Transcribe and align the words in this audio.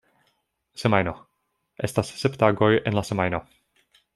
Semajno: 0.83 1.13
estas 1.89 2.09
sep 2.25 2.41
tagoj 2.45 2.73
en 2.83 3.01
la 3.01 3.05
semajno. 3.11 3.47